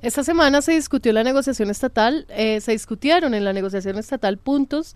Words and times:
Esta 0.00 0.22
semana 0.22 0.62
se 0.62 0.72
discutió 0.72 1.12
la 1.12 1.24
negociación 1.24 1.70
estatal, 1.70 2.24
eh, 2.28 2.60
se 2.60 2.70
discutieron 2.70 3.34
en 3.34 3.44
la 3.44 3.52
negociación 3.52 3.98
estatal 3.98 4.38
puntos 4.38 4.94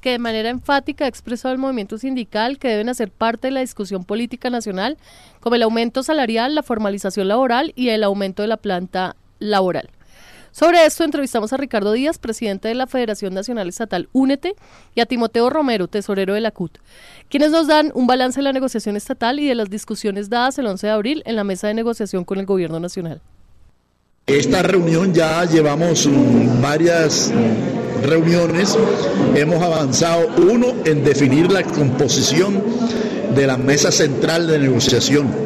que 0.00 0.10
de 0.10 0.18
manera 0.18 0.48
enfática 0.48 1.06
ha 1.06 1.08
expresado 1.08 1.52
el 1.52 1.58
movimiento 1.58 1.98
sindical 1.98 2.58
que 2.58 2.68
deben 2.68 2.88
hacer 2.88 3.10
parte 3.10 3.48
de 3.48 3.52
la 3.52 3.60
discusión 3.60 4.04
política 4.04 4.50
nacional, 4.50 4.96
como 5.40 5.56
el 5.56 5.62
aumento 5.62 6.04
salarial, 6.04 6.54
la 6.54 6.62
formalización 6.62 7.26
laboral 7.26 7.72
y 7.74 7.88
el 7.88 8.04
aumento 8.04 8.42
de 8.42 8.48
la 8.48 8.56
planta 8.58 9.16
laboral. 9.40 9.90
Sobre 10.52 10.86
esto 10.86 11.02
entrevistamos 11.02 11.52
a 11.52 11.56
Ricardo 11.56 11.90
Díaz, 11.90 12.18
presidente 12.18 12.68
de 12.68 12.76
la 12.76 12.86
Federación 12.86 13.34
Nacional 13.34 13.68
Estatal 13.68 14.08
Únete, 14.12 14.54
y 14.94 15.00
a 15.00 15.06
Timoteo 15.06 15.50
Romero, 15.50 15.88
tesorero 15.88 16.34
de 16.34 16.40
la 16.40 16.52
CUT, 16.52 16.78
quienes 17.28 17.50
nos 17.50 17.66
dan 17.66 17.90
un 17.94 18.06
balance 18.06 18.38
de 18.38 18.44
la 18.44 18.52
negociación 18.52 18.94
estatal 18.94 19.40
y 19.40 19.48
de 19.48 19.56
las 19.56 19.68
discusiones 19.68 20.30
dadas 20.30 20.56
el 20.60 20.68
11 20.68 20.86
de 20.86 20.92
abril 20.92 21.22
en 21.26 21.34
la 21.34 21.42
mesa 21.42 21.66
de 21.66 21.74
negociación 21.74 22.24
con 22.24 22.38
el 22.38 22.46
Gobierno 22.46 22.78
Nacional. 22.78 23.20
Esta 24.26 24.62
reunión 24.62 25.12
ya 25.12 25.44
llevamos 25.44 26.08
varias 26.62 27.30
reuniones, 28.02 28.74
hemos 29.34 29.62
avanzado 29.62 30.28
uno 30.50 30.74
en 30.86 31.04
definir 31.04 31.52
la 31.52 31.62
composición 31.62 32.62
de 33.34 33.46
la 33.46 33.58
mesa 33.58 33.92
central 33.92 34.46
de 34.46 34.58
negociación 34.58 35.44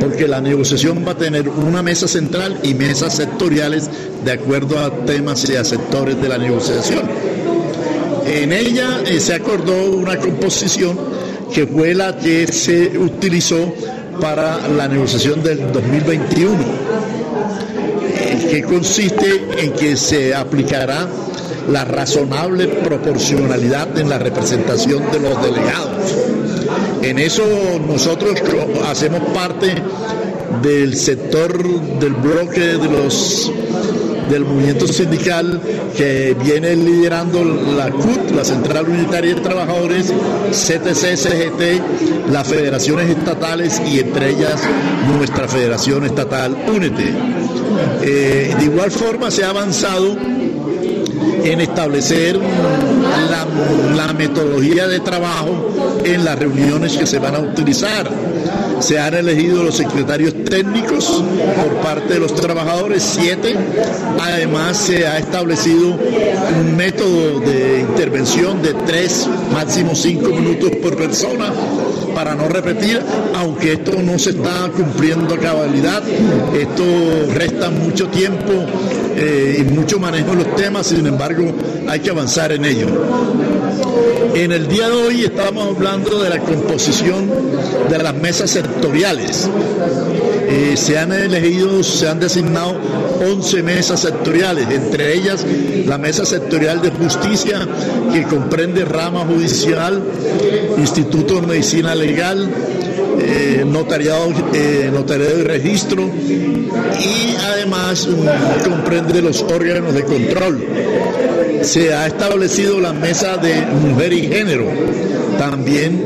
porque 0.00 0.26
la 0.26 0.40
negociación 0.40 1.04
va 1.06 1.12
a 1.12 1.16
tener 1.18 1.48
una 1.48 1.82
mesa 1.82 2.08
central 2.08 2.58
y 2.62 2.72
mesas 2.74 3.14
sectoriales 3.16 3.90
de 4.24 4.32
acuerdo 4.32 4.78
a 4.78 4.90
temas 5.04 5.48
y 5.50 5.56
a 5.56 5.64
sectores 5.64 6.20
de 6.22 6.28
la 6.28 6.38
negociación. 6.38 7.02
En 8.26 8.52
ella 8.52 9.00
eh, 9.06 9.20
se 9.20 9.34
acordó 9.34 9.90
una 9.90 10.16
composición 10.16 10.98
que 11.52 11.66
fue 11.66 11.94
la 11.94 12.16
que 12.16 12.46
se 12.46 12.96
utilizó 12.98 13.74
para 14.20 14.66
la 14.68 14.88
negociación 14.88 15.42
del 15.42 15.72
2021, 15.72 16.52
eh, 16.52 17.15
que 18.56 18.62
consiste 18.62 19.44
en 19.58 19.72
que 19.72 19.96
se 19.96 20.34
aplicará 20.34 21.06
la 21.70 21.84
razonable 21.84 22.68
proporcionalidad 22.68 23.98
en 23.98 24.08
la 24.08 24.18
representación 24.18 25.02
de 25.12 25.20
los 25.20 25.42
delegados 25.42 26.14
en 27.02 27.18
eso 27.18 27.44
nosotros 27.86 28.40
hacemos 28.86 29.20
parte 29.34 29.74
del 30.62 30.96
sector 30.96 31.62
del 32.00 32.14
bloque 32.14 32.60
de 32.60 32.88
los 32.88 33.52
del 34.30 34.44
movimiento 34.44 34.88
sindical 34.88 35.60
que 35.96 36.34
viene 36.42 36.74
liderando 36.74 37.44
la 37.44 37.90
CUT, 37.90 38.30
la 38.34 38.44
Central 38.44 38.88
Unitaria 38.88 39.34
de 39.36 39.40
Trabajadores, 39.40 40.12
CTC, 40.50 41.16
CGT, 41.16 42.30
las 42.32 42.48
federaciones 42.48 43.08
estatales 43.10 43.80
y 43.86 44.00
entre 44.00 44.30
ellas 44.30 44.60
nuestra 45.16 45.46
Federación 45.46 46.06
Estatal 46.06 46.56
Únete. 46.74 47.14
Eh, 48.02 48.54
de 48.58 48.64
igual 48.64 48.90
forma 48.90 49.30
se 49.30 49.44
ha 49.44 49.50
avanzado 49.50 50.16
en 51.44 51.60
establecer 51.60 52.38
la, 53.96 54.12
metodología 54.12 54.88
de 54.88 55.00
trabajo 55.00 55.98
en 56.02 56.24
las 56.24 56.38
reuniones 56.38 56.96
que 56.96 57.06
se 57.06 57.18
van 57.18 57.34
a 57.34 57.40
utilizar. 57.40 58.08
Se 58.80 58.98
han 58.98 59.14
elegido 59.14 59.62
los 59.62 59.76
secretarios 59.76 60.32
técnicos 60.44 61.22
por 61.62 61.74
parte 61.82 62.14
de 62.14 62.20
los 62.20 62.34
trabajadores, 62.34 63.02
siete. 63.02 63.54
Además, 64.18 64.76
se 64.76 65.06
ha 65.06 65.18
establecido 65.18 65.98
un 66.60 66.76
método 66.76 67.40
de 67.40 67.80
intervención 67.80 68.62
de 68.62 68.72
tres, 68.86 69.28
máximo 69.52 69.94
cinco 69.94 70.30
minutos 70.30 70.70
por 70.82 70.96
persona 70.96 71.52
para 72.16 72.34
no 72.34 72.48
repetir, 72.48 72.98
aunque 73.34 73.74
esto 73.74 74.00
no 74.02 74.18
se 74.18 74.30
está 74.30 74.70
cumpliendo 74.74 75.34
a 75.34 75.38
cabalidad, 75.38 76.02
esto 76.58 76.82
resta 77.34 77.68
mucho 77.68 78.08
tiempo 78.08 78.54
eh, 79.14 79.58
y 79.60 79.64
mucho 79.74 80.00
manejo 80.00 80.30
de 80.30 80.36
los 80.36 80.56
temas, 80.56 80.86
sin 80.86 81.06
embargo 81.06 81.44
hay 81.86 82.00
que 82.00 82.08
avanzar 82.08 82.52
en 82.52 82.64
ello. 82.64 82.86
En 84.34 84.50
el 84.50 84.66
día 84.66 84.88
de 84.88 84.94
hoy 84.94 85.24
estamos 85.24 85.76
hablando 85.76 86.22
de 86.22 86.30
la 86.30 86.38
composición 86.38 87.30
de 87.90 87.98
las 87.98 88.14
mesas 88.14 88.50
sectoriales. 88.50 89.50
Eh, 90.48 90.76
se 90.76 90.96
han 90.96 91.12
elegido, 91.12 91.82
se 91.82 92.08
han 92.08 92.20
designado 92.20 92.76
11 93.20 93.62
mesas 93.64 94.00
sectoriales, 94.00 94.68
entre 94.70 95.14
ellas 95.14 95.44
la 95.86 95.98
mesa 95.98 96.24
sectorial 96.24 96.80
de 96.80 96.90
justicia 96.90 97.66
que 98.12 98.22
comprende 98.24 98.84
rama 98.84 99.24
judicial, 99.24 100.00
Instituto 100.78 101.40
de 101.40 101.46
Medicina 101.48 101.94
Legal, 101.94 102.48
eh, 103.28 103.64
notariado, 103.66 104.32
eh, 104.54 104.90
y 104.90 105.42
registro 105.42 106.04
y 106.04 107.36
además 107.44 108.06
mm, 108.06 108.68
comprende 108.68 109.20
los 109.20 109.42
órganos 109.42 109.94
de 109.94 110.04
control. 110.04 110.64
Se 111.62 111.92
ha 111.92 112.06
establecido 112.06 112.80
la 112.80 112.92
mesa 112.92 113.36
de 113.36 113.62
mujer 113.66 114.12
y 114.12 114.28
género. 114.28 114.66
También 115.38 116.04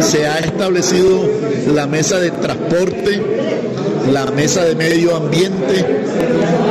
se 0.00 0.26
ha 0.26 0.38
establecido 0.40 1.28
la 1.72 1.86
mesa 1.86 2.18
de 2.18 2.30
transporte, 2.32 3.22
la 4.12 4.26
mesa 4.26 4.64
de 4.64 4.74
medio 4.74 5.16
ambiente 5.16 5.84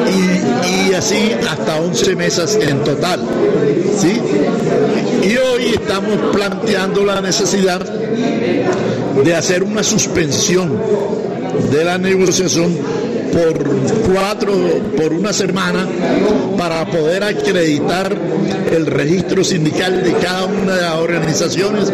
y, 0.10 0.94
así 0.94 1.32
hasta 1.50 1.82
11 1.82 2.16
mesas 2.16 2.56
en 2.56 2.84
total. 2.84 3.20
¿sí? 3.98 4.22
Y 5.24 5.38
hoy 5.38 5.74
estamos 5.74 6.18
planteando 6.32 7.04
la 7.04 7.20
necesidad 7.20 7.82
de 7.82 9.36
hacer 9.36 9.64
una 9.64 9.84
suspensión 9.84 10.80
de 11.72 11.84
la 11.84 11.98
negociación 11.98 12.78
por 13.36 13.68
cuatro, 14.14 14.54
por 14.96 15.12
una 15.12 15.34
semana, 15.34 15.86
para 16.58 16.86
poder 16.86 17.22
acreditar 17.22 18.16
el 18.72 18.86
registro 18.86 19.44
sindical 19.44 20.02
de 20.04 20.14
cada 20.14 20.46
una 20.46 20.76
de 20.76 20.82
las 20.82 20.96
organizaciones, 20.96 21.92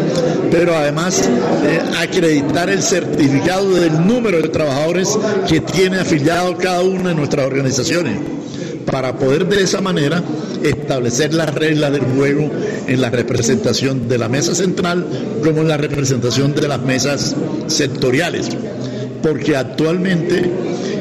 pero 0.52 0.76
además 0.76 1.28
eh, 1.64 1.80
acreditar 1.98 2.70
el 2.70 2.80
certificado 2.80 3.74
del 3.74 4.06
número 4.06 4.40
de 4.40 4.48
trabajadores 4.50 5.18
que 5.48 5.60
tiene 5.60 5.98
afiliado 5.98 6.56
cada 6.56 6.82
una 6.82 7.08
de 7.08 7.16
nuestras 7.16 7.44
organizaciones, 7.44 8.18
para 8.86 9.16
poder 9.16 9.46
de 9.46 9.64
esa 9.64 9.80
manera 9.80 10.22
establecer 10.62 11.34
las 11.34 11.52
reglas 11.52 11.90
del 11.90 12.02
juego 12.02 12.50
en 12.86 13.00
la 13.00 13.10
representación 13.10 14.08
de 14.08 14.18
la 14.18 14.28
mesa 14.28 14.54
central 14.54 15.04
como 15.42 15.62
en 15.62 15.68
la 15.68 15.76
representación 15.76 16.54
de 16.54 16.68
las 16.68 16.80
mesas 16.80 17.34
sectoriales. 17.66 18.48
Porque 19.22 19.56
actualmente 19.56 20.50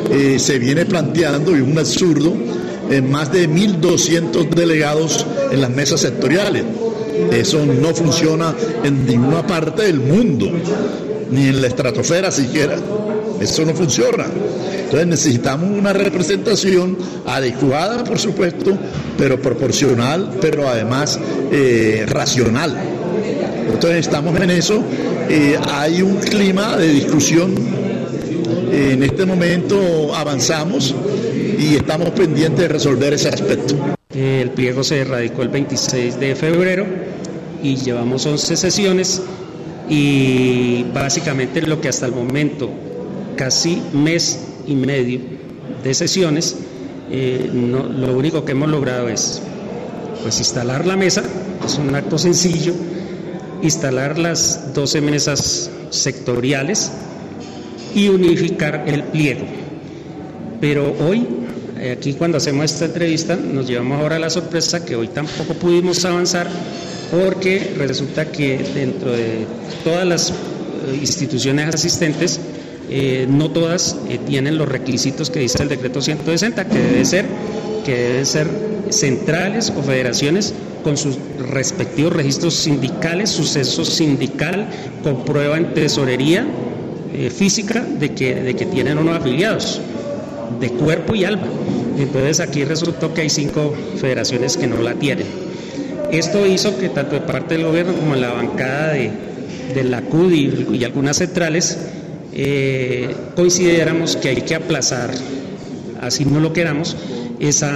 eh, 0.10 0.40
se 0.40 0.60
viene 0.60 0.86
planteando, 0.86 1.56
y 1.56 1.62
un 1.62 1.78
absurdo, 1.78 2.34
en 2.90 3.10
más 3.10 3.32
de 3.32 3.50
1.200 3.50 4.50
delegados 4.50 5.26
en 5.52 5.62
las 5.62 5.70
mesas 5.70 6.02
sectoriales. 6.02 6.64
Eso 7.32 7.66
no 7.66 7.94
funciona 7.94 8.54
en 8.84 9.06
ninguna 9.06 9.46
parte 9.46 9.84
del 9.84 10.00
mundo, 10.00 10.50
ni 11.30 11.48
en 11.48 11.62
la 11.62 11.68
estratosfera 11.68 12.32
siquiera. 12.32 12.78
Eso 13.40 13.66
no 13.66 13.74
funciona. 13.74 14.26
Entonces 14.84 15.08
necesitamos 15.08 15.70
una 15.70 15.94
representación 15.94 16.98
adecuada, 17.26 18.04
por 18.04 18.20
supuesto, 18.20 18.78
pero 19.18 19.42
proporcional, 19.42 20.32
pero 20.42 20.68
además 20.68 21.18
eh, 21.52 22.06
racional. 22.08 22.76
Entonces 23.74 24.00
estamos 24.00 24.40
en 24.40 24.50
eso. 24.50 24.84
Eh, 25.30 25.58
hay 25.70 26.02
un 26.02 26.18
clima 26.18 26.76
de 26.76 26.90
discusión. 26.90 27.56
En 28.72 29.04
este 29.04 29.26
momento 29.26 30.16
avanzamos 30.16 30.96
y 31.60 31.76
estamos 31.76 32.10
pendientes 32.12 32.60
de 32.60 32.68
resolver 32.68 33.14
ese 33.14 33.30
aspecto. 33.30 33.76
El 34.14 34.52
pliego 34.52 34.84
se 34.84 35.04
radicó 35.04 35.42
el 35.42 35.50
26 35.50 36.20
de 36.20 36.36
febrero 36.36 36.86
y 37.64 37.76
llevamos 37.76 38.26
11 38.26 38.58
sesiones 38.58 39.22
y 39.90 40.84
básicamente 40.94 41.62
lo 41.62 41.80
que 41.80 41.90
hasta 41.90 42.06
el 42.06 42.14
momento, 42.14 42.70
casi 43.36 43.82
mes 43.94 44.40
y 44.68 44.76
medio 44.76 45.20
de 45.84 45.94
sesiones, 45.94 46.56
eh, 47.10 47.50
lo 47.54 48.18
único 48.18 48.46
que 48.46 48.54
hemos 48.54 48.70
logrado 48.70 49.10
es 49.10 49.42
pues 50.24 50.40
instalar 50.40 50.86
la 50.86 50.96
mesa, 50.96 51.24
es 51.66 51.78
un 51.78 51.94
acto 51.96 52.18
sencillo, 52.18 52.74
instalar 53.62 54.18
las 54.18 54.74
12 54.74 55.02
mesas 55.02 55.70
sectoriales 55.90 56.92
y 57.96 58.10
unificar 58.10 58.84
el 58.88 59.04
pliego. 59.04 59.46
Pero 60.60 60.96
hoy, 61.00 61.28
eh, 61.80 61.96
aquí 61.98 62.14
cuando 62.14 62.38
hacemos 62.38 62.66
esta 62.66 62.86
entrevista, 62.86 63.36
nos 63.36 63.68
llevamos 63.68 64.00
ahora 64.00 64.18
a 64.18 64.20
la 64.20 64.30
sorpresa 64.30 64.86
que 64.86 64.96
hoy 64.96 65.08
tampoco 65.08 65.56
pudimos 65.56 66.06
avanzar 66.06 66.48
porque 67.10 67.74
resulta 67.78 68.32
que 68.32 68.60
dentro 68.76 69.12
de 69.12 69.46
todas 69.84 70.08
las 70.08 70.30
eh, 70.30 70.34
instituciones 71.00 71.74
asistentes, 71.74 72.40
eh, 72.90 73.26
no 73.30 73.50
todas 73.52 73.98
tienen 74.28 74.58
los 74.58 74.68
requisitos 74.68 75.30
que 75.30 75.40
dice 75.40 75.64
el 75.64 75.70
decreto 75.70 76.02
160, 76.02 76.66
que 76.68 76.78
debe 76.78 77.06
ser, 77.06 77.26
que 77.86 77.96
deben 77.96 78.26
ser 78.26 78.48
centrales 78.90 79.72
o 79.76 79.82
federaciones 79.82 80.54
con 80.84 80.98
sus 80.98 81.18
respectivos 81.40 82.14
registros 82.14 82.56
sindicales, 82.56 83.30
suceso 83.30 83.86
sindical, 83.86 84.68
con 85.04 85.24
prueba 85.24 85.58
en 85.58 85.74
tesorería 85.74 86.46
física 87.36 87.82
de 87.82 88.14
que, 88.14 88.68
tienen 88.72 88.98
unos 88.98 89.18
afiliados. 89.18 89.82
de 90.60 90.70
cuerpo 90.70 91.16
y 91.16 91.24
alma. 91.24 91.48
Entonces 91.98 92.40
aquí 92.40 92.66
resultó 92.66 93.14
que 93.14 93.22
hay 93.22 93.30
cinco 93.30 93.74
federaciones 93.98 94.58
que 94.58 94.68
no 94.68 94.82
la 94.82 94.96
tienen. 94.96 95.26
Esto 96.12 96.46
hizo 96.46 96.78
que 96.78 96.90
tanto 96.90 97.16
de 97.16 97.22
parte 97.22 97.56
del 97.56 97.66
gobierno 97.66 97.94
como 97.94 98.16
la 98.16 98.34
bancada 98.34 98.94
de, 98.94 99.84
la 99.84 100.02
CUD 100.02 100.34
y, 100.74 100.84
algunas 100.84 101.18
centrales 101.18 101.78
eh, 102.34 103.16
consideramos 103.36 104.18
que 104.18 104.30
hay 104.30 104.42
que 104.42 104.56
aplazar, 104.56 105.10
así 106.02 106.26
no 106.26 106.42
lo 106.42 106.52
queramos, 106.52 106.98
esa, 107.40 107.72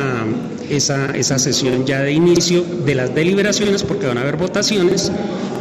esa, 0.69 1.12
esa 1.15 1.39
sesión 1.39 1.85
ya 1.85 2.01
de 2.01 2.12
inicio 2.12 2.63
de 2.63 2.95
las 2.95 3.13
deliberaciones 3.13 3.83
porque 3.83 4.07
van 4.07 4.17
a 4.17 4.21
haber 4.21 4.38
votaciones 4.38 5.12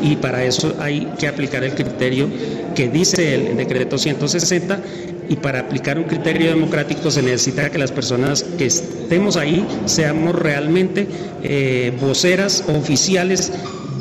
y 0.02 0.16
para 0.16 0.44
eso 0.44 0.74
hay 0.80 1.08
que 1.18 1.28
aplicar 1.28 1.64
el 1.64 1.74
criterio 1.74 2.28
que 2.74 2.88
dice 2.88 3.34
el 3.34 3.56
decreto 3.56 3.98
160 3.98 4.80
y 5.28 5.36
para 5.36 5.60
aplicar 5.60 5.98
un 5.98 6.04
criterio 6.04 6.50
democrático 6.50 7.10
se 7.10 7.22
necesita 7.22 7.70
que 7.70 7.78
las 7.78 7.92
personas 7.92 8.42
que 8.42 8.66
estemos 8.66 9.36
ahí 9.36 9.66
seamos 9.86 10.34
realmente 10.34 11.06
eh, 11.42 11.96
voceras 12.00 12.64
oficiales 12.68 13.52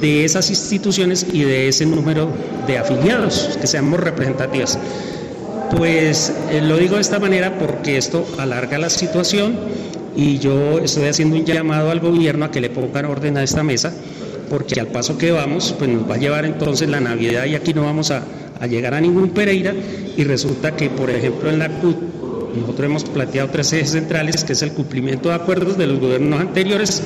de 0.01 0.25
esas 0.25 0.49
instituciones 0.49 1.25
y 1.31 1.43
de 1.43 1.69
ese 1.69 1.85
número 1.85 2.29
de 2.67 2.77
afiliados, 2.77 3.57
que 3.61 3.67
seamos 3.67 4.01
representativas. 4.01 4.77
Pues 5.77 6.33
eh, 6.51 6.61
lo 6.61 6.77
digo 6.77 6.95
de 6.95 7.01
esta 7.01 7.19
manera 7.19 7.57
porque 7.57 7.97
esto 7.97 8.27
alarga 8.37 8.77
la 8.77 8.89
situación 8.89 9.57
y 10.15 10.39
yo 10.39 10.79
estoy 10.79 11.05
haciendo 11.05 11.35
un 11.35 11.45
llamado 11.45 11.89
al 11.89 11.99
gobierno 11.99 12.45
a 12.45 12.51
que 12.51 12.61
le 12.61 12.69
pongan 12.69 13.05
orden 13.05 13.37
a 13.37 13.43
esta 13.43 13.63
mesa 13.63 13.93
porque 14.53 14.79
al 14.79 14.87
paso 14.87 15.17
que 15.17 15.31
vamos, 15.31 15.73
pues 15.79 15.89
nos 15.89 16.07
va 16.07 16.13
a 16.13 16.17
llevar 16.19 16.45
entonces 16.45 16.87
la 16.87 16.99
Navidad 16.99 17.45
y 17.45 17.55
aquí 17.55 17.73
no 17.73 17.85
vamos 17.85 18.11
a, 18.11 18.23
llegar 18.69 18.93
a 18.93 19.01
ningún 19.01 19.29
Pereira. 19.29 19.73
Y 20.15 20.23
resulta 20.25 20.75
que, 20.75 20.91
por 20.91 21.09
ejemplo, 21.09 21.49
en 21.49 21.57
la 21.57 21.69
CUT 21.69 21.97
nosotros 22.55 22.85
hemos 22.85 23.03
planteado 23.03 23.49
tres 23.49 23.73
ejes 23.73 23.89
centrales, 23.91 24.43
que 24.43 24.53
es 24.53 24.61
el 24.61 24.73
cumplimiento 24.73 25.29
de 25.29 25.35
acuerdos 25.35 25.75
de 25.75 25.87
los 25.87 25.99
gobiernos 25.99 26.39
anteriores, 26.39 27.01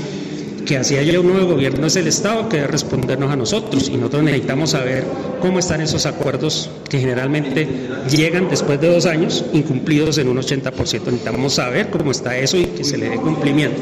que 0.67 0.77
hacia 0.77 0.99
haya 0.99 1.19
un 1.19 1.27
nuevo 1.27 1.53
gobierno 1.53 1.87
es 1.87 1.95
el 1.95 2.07
Estado 2.07 2.49
que 2.49 2.57
debe 2.57 2.67
respondernos 2.67 3.31
a 3.31 3.37
nosotros 3.37 3.87
y 3.87 3.95
nosotros 3.95 4.23
necesitamos 4.23 4.71
saber 4.71 5.05
cómo 5.39 5.59
están 5.59 5.79
esos 5.79 6.05
acuerdos 6.05 6.69
que 6.89 6.99
generalmente 6.99 7.67
llegan 8.11 8.49
después 8.49 8.79
de 8.81 8.91
dos 8.91 9.05
años 9.05 9.45
incumplidos 9.53 10.17
en 10.17 10.27
un 10.27 10.37
80%. 10.37 10.73
Necesitamos 10.75 11.53
saber 11.53 11.89
cómo 11.89 12.11
está 12.11 12.37
eso 12.37 12.57
y 12.57 12.65
que 12.65 12.83
se 12.83 12.97
le 12.97 13.09
dé 13.09 13.15
cumplimiento. 13.15 13.81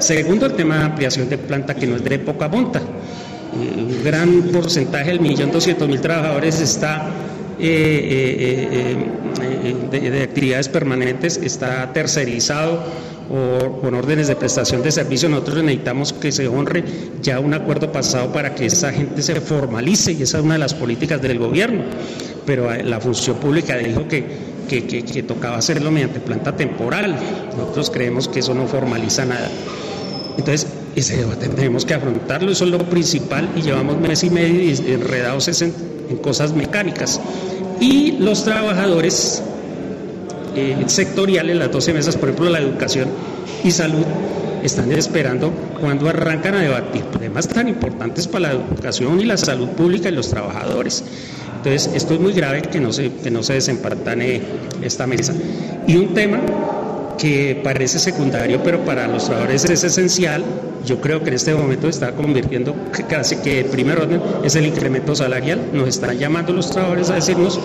Segundo, 0.00 0.46
el 0.46 0.52
tema 0.52 0.78
de 0.78 0.84
ampliación 0.84 1.30
de 1.30 1.38
planta 1.38 1.74
que 1.74 1.86
no 1.86 1.96
es 1.96 2.04
de 2.04 2.18
poca 2.18 2.46
monta. 2.48 2.78
Eh, 2.78 3.74
un 3.76 4.04
gran 4.04 4.42
porcentaje, 4.52 5.10
el 5.10 5.20
millón 5.20 5.50
doscientos 5.50 5.88
mil 5.88 6.00
trabajadores 6.00 6.60
está 6.60 7.10
eh, 7.58 8.94
eh, 9.40 9.76
de, 9.90 10.22
actividades 10.22 10.68
permanentes 10.68 11.40
está 11.42 11.92
tercerizado 11.92 12.84
o 13.30 13.80
con 13.80 13.94
órdenes 13.94 14.28
de 14.28 14.36
prestación 14.36 14.82
de 14.82 14.90
servicio, 14.90 15.28
nosotros 15.28 15.62
necesitamos 15.62 16.12
que 16.12 16.32
se 16.32 16.48
honre 16.48 16.84
ya 17.22 17.40
un 17.40 17.54
acuerdo 17.54 17.92
pasado 17.92 18.32
para 18.32 18.54
que 18.54 18.66
esa 18.66 18.92
gente 18.92 19.22
se 19.22 19.40
formalice 19.40 20.12
y 20.12 20.22
esa 20.22 20.38
es 20.38 20.44
una 20.44 20.54
de 20.54 20.60
las 20.60 20.74
políticas 20.74 21.20
del 21.20 21.38
gobierno. 21.38 21.82
Pero 22.46 22.74
la 22.82 23.00
función 23.00 23.36
pública 23.36 23.76
dijo 23.76 24.08
que, 24.08 24.24
que, 24.68 24.86
que 24.86 25.22
tocaba 25.22 25.58
hacerlo 25.58 25.90
mediante 25.90 26.20
planta 26.20 26.56
temporal. 26.56 27.16
Nosotros 27.56 27.90
creemos 27.90 28.28
que 28.28 28.40
eso 28.40 28.54
no 28.54 28.66
formaliza 28.66 29.24
nada. 29.26 29.48
Entonces, 30.38 30.68
ese 30.98 31.16
debate 31.16 31.48
tenemos 31.48 31.84
que 31.84 31.94
afrontarlo, 31.94 32.50
eso 32.50 32.64
es 32.64 32.70
lo 32.70 32.78
principal 32.78 33.48
y 33.56 33.62
llevamos 33.62 33.98
mes 33.98 34.24
y 34.24 34.30
medio 34.30 34.74
enredados 34.86 35.62
en, 35.62 35.72
cosas 36.22 36.52
mecánicas. 36.54 37.20
Y 37.80 38.12
los 38.12 38.44
trabajadores 38.44 39.42
eh, 40.58 40.84
sectoriales, 40.86 41.56
las 41.56 41.70
12 41.70 41.92
mesas, 41.92 42.16
por 42.16 42.30
ejemplo, 42.30 42.50
la 42.50 42.58
educación 42.58 43.08
y 43.64 43.70
salud, 43.70 44.04
están 44.62 44.90
esperando 44.92 45.52
cuando 45.80 46.08
arrancan 46.08 46.54
a 46.54 46.60
debatir 46.60 47.04
temas 47.18 47.46
tan 47.48 47.68
importantes 47.68 48.26
para 48.26 48.52
la 48.52 48.60
educación 48.60 49.20
y 49.20 49.24
la 49.24 49.36
salud 49.36 49.68
pública 49.68 50.08
y 50.08 50.12
los 50.12 50.28
trabajadores. 50.28 51.04
Entonces, 51.56 51.90
esto 51.94 52.14
es 52.14 52.20
muy 52.20 52.32
grave 52.32 52.62
que 52.62 52.80
no 52.80 52.92
se, 52.92 53.12
que 53.12 53.30
no 53.30 53.42
se 53.42 53.54
desempartane 53.54 54.40
esta 54.82 55.06
mesa. 55.06 55.34
Y 55.86 55.96
un 55.96 56.14
tema 56.14 56.40
que 57.18 57.60
parece 57.62 57.98
secundario, 57.98 58.62
pero 58.62 58.84
para 58.84 59.08
los 59.08 59.24
trabajadores 59.24 59.64
es 59.64 59.84
esencial. 59.84 60.44
Yo 60.86 61.00
creo 61.00 61.22
que 61.22 61.28
en 61.28 61.34
este 61.34 61.54
momento 61.54 61.88
está 61.88 62.12
convirtiendo 62.12 62.74
casi 63.08 63.36
que 63.36 63.60
el 63.60 63.66
primer 63.66 63.98
orden 63.98 64.22
es 64.44 64.54
el 64.54 64.66
incremento 64.66 65.14
salarial. 65.14 65.60
Nos 65.72 65.88
están 65.88 66.16
llamando 66.16 66.52
los 66.52 66.70
trabajadores 66.70 67.10
a 67.10 67.16
decirnos 67.16 67.58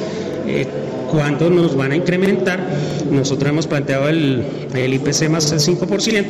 eh, 0.48 0.68
cuándo 1.14 1.50
nos 1.52 1.76
van 1.76 1.92
a 1.92 1.96
incrementar. 1.96 2.60
Nosotros 3.12 3.50
hemos 3.50 3.68
planteado 3.68 4.10
el, 4.10 4.44
el 4.74 4.94
IPC 4.96 5.30
más 5.30 5.50
del 5.52 5.60
5%, 5.60 6.26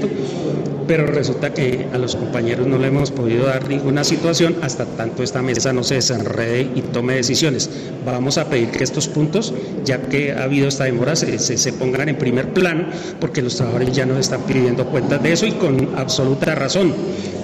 pero 0.87 1.07
resulta 1.07 1.53
que 1.53 1.87
a 1.93 1.97
los 1.97 2.17
compañeros 2.17 2.67
no 2.67 2.77
le 2.77 2.87
hemos 2.87 3.09
podido 3.11 3.45
dar 3.45 3.69
ninguna 3.69 4.03
situación 4.03 4.57
hasta 4.61 4.85
tanto 4.85 5.23
esta 5.23 5.41
mesa 5.41 5.71
no 5.71 5.83
se 5.83 5.95
desenrede 5.95 6.67
y 6.75 6.81
tome 6.81 7.15
decisiones. 7.15 7.69
Vamos 8.05 8.37
a 8.37 8.49
pedir 8.49 8.71
que 8.71 8.83
estos 8.83 9.07
puntos, 9.07 9.53
ya 9.85 10.01
que 10.01 10.33
ha 10.33 10.43
habido 10.43 10.67
esta 10.67 10.83
demora, 10.83 11.15
se, 11.15 11.39
se, 11.39 11.73
pongan 11.73 12.09
en 12.09 12.17
primer 12.17 12.53
plano, 12.53 12.87
porque 13.21 13.41
los 13.41 13.55
trabajadores 13.55 13.95
ya 13.95 14.05
nos 14.05 14.17
están 14.19 14.41
pidiendo 14.41 14.85
cuentas 14.87 15.23
de 15.23 15.31
eso 15.31 15.45
y 15.45 15.53
con 15.53 15.91
absoluta 15.95 16.55
razón. 16.55 16.93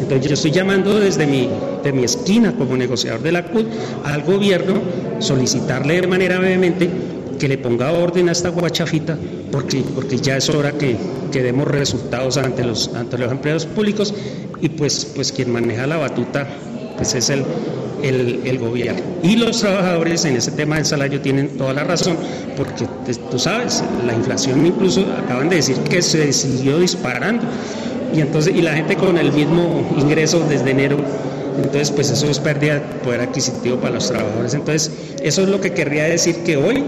Entonces 0.01 0.27
yo 0.27 0.33
estoy 0.33 0.51
llamando 0.51 0.99
desde 0.99 1.25
mi, 1.25 1.49
de 1.83 1.93
mi 1.93 2.03
esquina 2.03 2.53
como 2.53 2.75
negociador 2.75 3.21
de 3.21 3.31
la 3.31 3.45
CUD 3.45 3.65
al 4.03 4.23
gobierno 4.23 4.81
solicitarle 5.19 6.01
de 6.01 6.07
manera 6.07 6.39
vehemente 6.39 6.89
que 7.39 7.47
le 7.47 7.57
ponga 7.57 7.91
orden 7.91 8.29
a 8.29 8.33
esta 8.33 8.49
guachafita, 8.49 9.17
porque, 9.51 9.83
porque 9.95 10.17
ya 10.17 10.37
es 10.37 10.49
hora 10.49 10.73
que, 10.73 10.95
que 11.31 11.41
demos 11.41 11.67
resultados 11.67 12.37
ante 12.37 12.63
los, 12.63 12.93
ante 12.93 13.17
los 13.17 13.31
empleados 13.31 13.65
públicos 13.65 14.13
y 14.61 14.69
pues, 14.69 15.11
pues 15.15 15.31
quien 15.31 15.51
maneja 15.51 15.87
la 15.87 15.97
batuta 15.97 16.47
pues 16.97 17.15
es 17.15 17.29
el, 17.29 17.45
el, 18.03 18.59
gobierno. 18.59 19.01
Y 19.23 19.37
los 19.37 19.61
trabajadores 19.61 20.25
en 20.25 20.35
ese 20.35 20.51
tema 20.51 20.75
del 20.75 20.85
salario 20.85 21.21
tienen 21.21 21.57
toda 21.57 21.73
la 21.73 21.85
razón, 21.85 22.17
porque 22.57 22.85
tú 23.31 23.39
sabes, 23.39 23.81
la 24.05 24.13
inflación 24.13 24.65
incluso 24.65 25.05
acaban 25.23 25.47
de 25.47 25.57
decir 25.57 25.77
que 25.77 26.01
se 26.01 26.33
siguió 26.33 26.77
disparando. 26.77 27.45
Y 28.13 28.19
entonces, 28.19 28.53
y 28.53 28.61
la 28.61 28.73
gente 28.73 28.97
con 28.97 29.17
el 29.17 29.31
mismo 29.31 29.95
ingreso 29.97 30.45
desde 30.49 30.71
enero 30.71 30.97
entonces, 31.57 31.91
pues 31.91 32.09
eso 32.09 32.27
es 32.29 32.39
pérdida 32.39 32.75
de 32.75 32.79
poder 33.03 33.21
adquisitivo 33.21 33.77
para 33.77 33.95
los 33.95 34.07
trabajadores. 34.07 34.53
Entonces, 34.53 34.91
eso 35.21 35.41
es 35.41 35.49
lo 35.49 35.59
que 35.59 35.73
querría 35.73 36.05
decir 36.05 36.37
que 36.43 36.55
hoy 36.57 36.85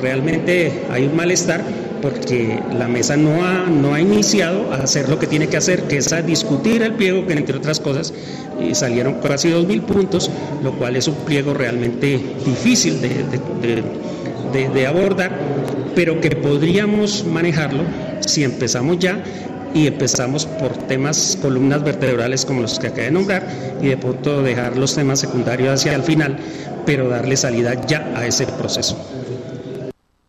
realmente 0.00 0.84
hay 0.90 1.06
un 1.06 1.16
malestar 1.16 1.62
porque 2.00 2.60
la 2.76 2.86
mesa 2.86 3.16
no 3.16 3.44
ha, 3.44 3.66
no 3.66 3.94
ha 3.94 4.00
iniciado 4.00 4.72
a 4.72 4.76
hacer 4.76 5.08
lo 5.08 5.18
que 5.18 5.26
tiene 5.26 5.48
que 5.48 5.56
hacer, 5.56 5.82
que 5.84 5.96
es 5.96 6.12
a 6.12 6.22
discutir 6.22 6.82
el 6.82 6.94
pliego, 6.94 7.26
que 7.26 7.32
entre 7.32 7.56
otras 7.56 7.80
cosas 7.80 8.12
salieron 8.72 9.14
casi 9.20 9.50
dos 9.50 9.66
mil 9.66 9.82
puntos, 9.82 10.30
lo 10.62 10.72
cual 10.78 10.96
es 10.96 11.08
un 11.08 11.16
pliego 11.16 11.54
realmente 11.54 12.20
difícil 12.44 13.00
de, 13.00 14.68
de 14.68 14.86
abordar, 14.86 15.32
pero 15.94 16.20
que 16.20 16.30
podríamos 16.30 17.24
manejarlo 17.24 17.82
si 18.20 18.44
empezamos 18.44 18.98
ya 18.98 19.22
y 19.74 19.86
empezamos 19.86 20.46
por 20.46 20.72
temas, 20.86 21.38
columnas 21.40 21.82
vertebrales 21.82 22.44
como 22.44 22.62
los 22.62 22.78
que 22.78 22.88
acabé 22.88 23.04
de 23.04 23.10
nombrar 23.10 23.46
y 23.82 23.88
de 23.88 23.96
pronto 23.96 24.42
dejar 24.42 24.76
los 24.76 24.94
temas 24.94 25.20
secundarios 25.20 25.74
hacia 25.74 25.94
el 25.94 26.02
final, 26.02 26.38
pero 26.86 27.08
darle 27.08 27.36
salida 27.36 27.74
ya 27.86 28.12
a 28.14 28.26
ese 28.26 28.46
proceso. 28.46 28.96